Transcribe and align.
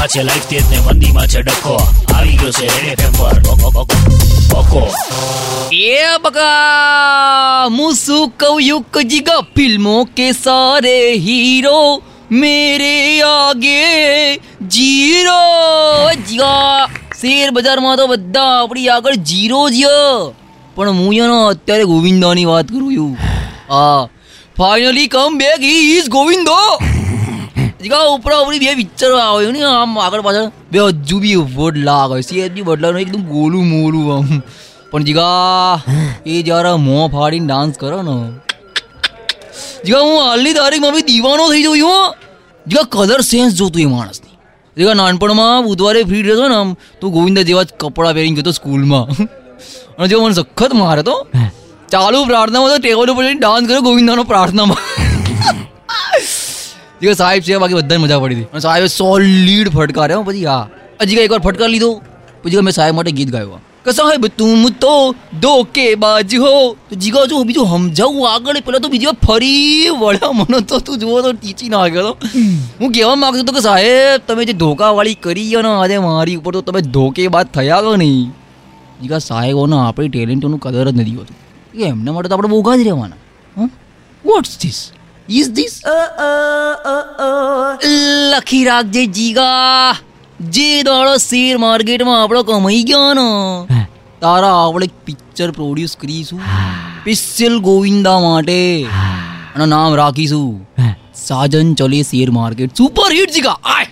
તેજીમાં 0.00 0.08
છે 0.08 0.22
લાઈફ 0.22 0.46
તેજ 0.46 0.70
ને 0.70 0.78
મંદીમાં 0.80 1.26
છે, 1.26 1.42
ડખો. 1.42 1.74
આવી 2.14 2.36
ગયો 2.36 2.50
છે, 2.50 2.66
રેડ 2.66 3.00
એફએમ 3.00 3.12
પર. 3.12 3.42
ઓકો 4.58 4.88
એ 5.72 6.16
બકા 6.22 7.66
હું 7.68 7.94
શું 7.94 8.32
કહું, 8.36 8.60
યુક 8.60 8.98
જીગા 8.98 9.40
ફિલ્મો 9.56 10.04
કે 10.16 10.32
સારે 10.32 11.12
હીરો 11.12 12.02
મેરે 12.30 13.20
આગે 13.22 14.36
જીરો. 14.68 15.42
જીગા, 16.28 16.86
શેર 17.20 17.50
બજારમાં 17.50 17.96
તો 17.96 18.06
બધા 18.06 18.62
આપણી 18.62 18.88
આગળ 18.88 19.14
જીરો 19.14 19.70
જ. 19.70 19.82
પણ 20.74 20.90
હું 20.90 21.14
એનો 21.14 21.46
અત્યારે 21.46 21.84
ગોવિંદાની 21.84 22.44
વાત 22.44 22.68
કરું 22.68 22.96
છું. 22.96 23.16
હા. 23.70 24.08
Finally 24.58 25.06
come 25.06 25.38
back 25.38 25.60
he 25.60 25.96
is 25.96 26.08
Govindo. 26.08 26.89
જીગા 27.82 28.06
ઉપરા 28.14 28.40
ઉપરી 28.44 28.60
બે 28.62 28.72
પિક્ચર 28.80 29.10
આવે 29.18 29.44
ને 29.56 29.62
આમ 29.68 29.92
આગળ 30.06 30.22
પાછળ 30.26 30.48
બે 30.72 30.80
હજુ 30.80 31.16
બી 31.24 31.36
વડ 31.56 31.84
લાગે 31.88 32.16
સીએચ 32.28 32.52
બી 32.56 32.66
બદલાનું 32.68 33.00
એકદમ 33.04 33.22
ગોલું 33.34 33.64
મોલું 33.72 34.06
આમ. 34.16 34.26
પણ 34.90 35.04
જીગા 35.08 35.74
એ 36.32 36.42
જ્યારે 36.48 36.72
મોં 36.86 37.04
ફાડીને 37.14 37.46
ડાન્સ 37.50 37.74
કરો 37.82 38.00
ને. 38.08 38.16
જીગા 39.86 40.02
હું 40.06 40.18
હાલની 40.24 40.54
તારીખમાં 40.58 40.94
બી 40.96 41.06
દીવાનો 41.12 41.46
થઈ 41.52 41.62
જઉં 41.66 41.76
છું 41.84 42.02
જીગા 42.70 42.90
કલર 42.96 43.20
સેન્સ 43.30 43.56
જોતું 43.60 43.82
એ 43.86 43.88
માણસની. 43.94 44.36
જીગા 44.76 44.96
નાનપણમાં 45.02 45.56
બુધવારે 45.68 46.00
ફ્રી 46.10 46.24
રહેતો 46.28 46.44
ને 46.52 46.58
આમ 46.60 46.76
તો 47.00 47.14
ગોવિંદા 47.16 47.46
જેવા 47.50 47.66
જ 47.68 47.80
કપડાં 47.84 48.14
પહેરીને 48.18 48.36
ગયો 48.40 48.54
સ્કૂલમાં. 48.58 49.06
અને 49.96 50.06
જો 50.12 50.20
મને 50.24 50.36
સખત 50.40 50.72
મારે 50.82 51.02
તો 51.10 51.16
ચાલુ 51.94 52.18
પ્રાર્થનામાં 52.30 52.70
તો 52.74 52.78
ટેબલ 52.84 53.14
ઉપર 53.14 53.24
ડાન્સ 53.42 53.64
કર્યો 53.70 53.86
ગોવિંદાનો 53.88 54.24
પ્રાર્થનામાં. 54.32 54.89
જીગા 57.00 57.16
સાહેબ 57.16 57.42
છે 57.42 57.58
બાકી 57.58 57.76
બધાને 57.76 58.04
મજા 58.04 58.20
પડી 58.20 58.36
હતી 58.36 58.52
અને 58.52 58.60
સાહેબે 58.60 58.88
સોલિડ 58.90 59.72
ફટકારે 59.72 60.14
હો 60.14 60.22
પછી 60.22 60.46
હા 60.46 60.62
હજી 61.02 61.20
એકવાર 61.22 61.42
ફટકાર 61.42 61.68
લીધો 61.70 61.90
પછી 62.44 62.62
મેં 62.62 62.74
સાહેબ 62.74 62.96
માટે 62.96 63.12
ગીત 63.12 63.30
ગાયું 63.30 63.62
કે 63.84 63.92
સાહેબ 63.92 64.26
તું 64.34 64.66
તો 64.78 64.92
ધોકેબાજ 65.40 66.34
હો 66.36 66.50
તો 66.90 66.98
જીગા 66.98 67.24
જો 67.26 67.40
બીજું 67.44 67.70
સમજાવું 67.70 68.26
આગળ 68.30 68.60
પેલા 68.60 68.80
તો 68.80 68.90
બીજી 68.90 69.14
ફરી 69.22 69.94
વળ્યા 69.96 70.32
મને 70.34 70.60
તો 70.64 70.80
તું 70.80 71.00
જુઓ 71.00 71.22
તો 71.22 71.32
ટીચી 71.32 71.70
ના 71.70 71.86
ગયો 71.88 72.12
હું 72.80 72.92
કહેવા 72.92 73.16
માંગતો 73.16 73.42
હતો 73.42 73.56
કે 73.58 73.64
સાહેબ 73.68 74.28
તમે 74.28 74.46
જે 74.46 74.58
ધોકાવાળી 74.58 75.18
કરી 75.20 75.48
અને 75.54 75.70
ને 75.70 75.74
આજે 75.78 75.96
મારી 76.00 76.36
ઉપર 76.36 76.52
તો 76.52 76.64
તમે 76.68 76.86
ધોકેબાજ 76.90 77.52
થયા 77.52 77.82
છો 77.82 77.96
નહીં 77.96 78.22
જીગા 79.00 79.24
સાહેબોને 79.24 79.76
આપણી 79.78 80.12
ટેલેન્ટોનું 80.12 80.60
કદર 80.60 80.86
જ 80.88 80.96
નથી 80.98 81.18
હોતું 81.18 81.36
કે 81.74 81.84
એમના 81.88 82.14
માટે 82.14 82.28
તો 82.28 82.34
આપણે 82.34 82.50
બોગા 82.50 82.78
જ 82.78 82.82
રહેવાના 82.82 83.68
વોટ્સ 84.24 84.56
ધીસ 84.60 84.80
ઇઝ 85.30 85.50
ધીસ 85.56 85.74
લખી 88.32 88.64
રાખજે 88.64 89.04
જીગા 89.18 89.96
જે 90.50 90.68
દાડો 90.82 91.14
શેર 91.18 91.58
માર્કેટમાં 91.58 92.18
આપણો 92.22 92.42
કમાઈ 92.42 92.82
ગયો 92.84 93.12
ને 93.14 93.26
તારા 94.20 94.56
આપણે 94.56 94.88
પિક્ચર 95.04 95.48
પ્રોડ્યુસ 95.50 95.94
કરીશું 95.96 96.42
સ્પેશિયલ 97.00 97.56
ગોવિંદા 97.60 98.18
માટે 98.20 98.58
અને 99.54 99.66
નામ 99.66 99.94
રાખીશું 99.94 100.50
Sajan 101.22 101.72
Chale 101.74 102.02
share 102.02 102.28
market 102.30 102.82
super 102.82 103.08
hit 103.12 103.34
Jiga 103.38 103.56
આય 103.76 103.88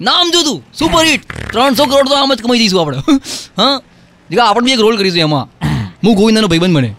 નામ 0.00 0.34
જો 0.36 0.42
તું 0.42 0.58
સુપર 0.72 1.04
હિટ 1.04 1.28
ત્રણસો 1.52 1.84
કરોડ 1.84 2.12
તો 2.12 2.16
આમ 2.16 2.34
જ 2.34 2.40
કમાઈ 2.42 2.62
દઈશું 2.62 2.80
આપણે. 2.80 3.20
હા? 3.60 3.76
જીગા 4.30 4.48
આપણે 4.48 4.64
બી 4.64 4.76
એક 4.78 4.84
રોલ 4.86 4.96
કરીશું 4.96 5.24
એમાં. 5.28 5.46
હું 6.04 6.14
ગોવિંદાનો 6.14 6.48
ભાઈબંધ 6.48 6.78
બને. 6.78 6.90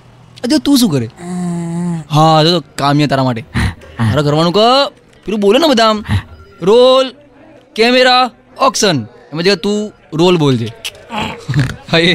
અજય 0.43 0.59
તું 0.59 0.77
શું 0.77 0.91
કરે? 0.95 1.07
હા 2.15 2.43
જો 2.47 2.61
કામ્યા 2.75 3.11
તારા 3.13 3.27
માટે. 3.29 3.62
તારે 3.97 4.21
કરવાનું 4.27 4.55
કે 4.59 4.67
પેલું 5.25 5.39
બોલે 5.45 5.57
ને 5.63 5.67
બધા 5.73 5.89
આમ 5.91 5.99
રોલ 6.69 7.07
કેમેરા 7.77 8.23
ઓક્શન. 8.67 8.97
એમાં 9.31 9.45
જે 9.47 9.53
તું 9.65 9.79
રોલ 10.21 10.35
બોલજે 10.43 10.69
હા 11.91 12.01
એ 12.09 12.11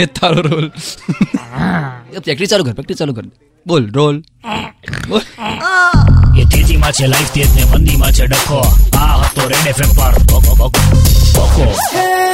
એ 0.00 0.04
જ 0.04 0.08
તારો 0.18 0.40
રોલ. 0.48 0.66
પ્રેક્ટિસ 2.24 2.50
ચાલુ 2.52 2.64
કર 2.66 2.74
પ્રેક્ટિસ 2.78 2.98
ચાલુ 3.00 3.14
કર. 3.18 3.24
બોલ 3.66 3.84
રોલ. 3.98 4.16
એ 6.40 6.42
તેજીમાં 6.52 6.92
છે 6.96 7.04
લાઈફ 7.12 7.32
તેજ 7.36 7.50
ને 7.56 7.62
મંદીમાં 7.72 8.12
છે 8.16 8.24
ડખો. 8.32 8.60
આ 9.02 9.14
હતો 9.22 9.42
રેડ 9.52 9.66
એફએમ 9.72 9.90
પર. 9.98 10.14
બકો 10.28 10.52
ઓકો 10.66 10.72
બકો 11.38 12.29